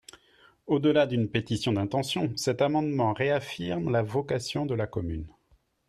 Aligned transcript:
Au-delà 0.65 1.05
d’une 1.05 1.29
pétition 1.29 1.73
d’intentions, 1.73 2.33
cet 2.35 2.63
amendement 2.63 3.13
réaffirme 3.13 3.91
la 3.91 4.01
vocation 4.01 4.65
de 4.65 4.73
la 4.73 4.87
commune. 4.87 5.27